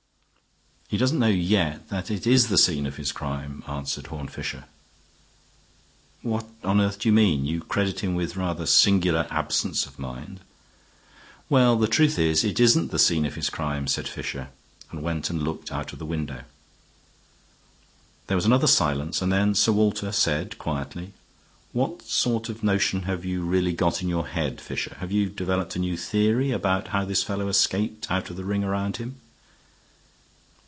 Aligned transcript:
"He 0.89 0.97
doesn't 0.97 1.19
know 1.19 1.27
yet 1.27 1.87
that 1.87 2.11
it 2.11 2.27
is 2.27 2.49
the 2.49 2.57
scene 2.57 2.85
of 2.85 2.97
his 2.97 3.13
crime," 3.13 3.63
answered 3.65 4.07
Horne 4.07 4.27
Fisher. 4.27 4.65
"What 6.21 6.45
on 6.65 6.81
earth 6.81 6.99
do 6.99 7.07
you 7.07 7.13
mean? 7.13 7.45
You 7.45 7.61
credit 7.61 8.01
him 8.01 8.13
with 8.13 8.35
rather 8.35 8.65
singular 8.65 9.25
absence 9.29 9.85
of 9.85 9.97
mind." 9.97 10.41
"Well, 11.47 11.77
the 11.77 11.87
truth 11.87 12.19
is, 12.19 12.43
it 12.43 12.59
isn't 12.59 12.91
the 12.91 12.99
scene 12.99 13.25
of 13.25 13.35
his 13.35 13.49
crime," 13.49 13.87
said 13.87 14.05
Fisher, 14.05 14.49
and 14.91 15.01
went 15.01 15.29
and 15.29 15.41
looked 15.41 15.71
out 15.71 15.93
of 15.93 15.99
the 15.99 16.05
window. 16.05 16.43
There 18.27 18.35
was 18.35 18.45
another 18.45 18.67
silence, 18.67 19.21
and 19.21 19.31
then 19.31 19.55
Sir 19.55 19.71
Walter 19.71 20.11
said, 20.11 20.57
quietly: 20.57 21.13
"What 21.71 22.01
sort 22.01 22.49
of 22.49 22.65
notion 22.65 23.03
have 23.03 23.23
you 23.23 23.43
really 23.45 23.71
got 23.71 24.01
in 24.01 24.09
your 24.09 24.27
head, 24.27 24.59
Fisher? 24.59 24.97
Have 24.99 25.13
you 25.13 25.29
developed 25.29 25.77
a 25.77 25.79
new 25.79 25.95
theory 25.95 26.51
about 26.51 26.89
how 26.89 27.05
this 27.05 27.23
fellow 27.23 27.47
escaped 27.47 28.11
out 28.11 28.29
of 28.29 28.35
the 28.35 28.43
ring 28.43 28.65
round 28.65 28.97
him?" 28.97 29.15